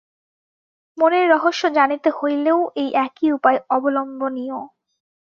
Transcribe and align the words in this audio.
মনের 0.97 1.25
রহস্য 1.29 1.63
জানিতে 1.77 2.09
হইলেও 2.19 2.59
এই 2.75 2.89
একই 3.05 3.27
উপায় 3.31 3.59
অবলম্বনীয়। 3.69 4.57